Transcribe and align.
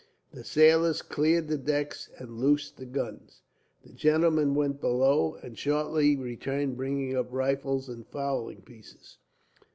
The 0.31 0.43
sailors 0.43 1.03
cleared 1.03 1.47
the 1.47 1.59
decks, 1.59 2.09
and 2.17 2.39
loosed 2.39 2.77
the 2.77 2.87
guns. 2.87 3.43
The 3.83 3.93
gentlemen 3.93 4.55
went 4.55 4.81
below, 4.81 5.35
and 5.43 5.55
shortly 5.55 6.15
returned 6.15 6.75
bringing 6.75 7.15
up 7.15 7.27
rifles 7.31 7.87
and 7.87 8.07
fowling 8.07 8.63
pieces. 8.63 9.19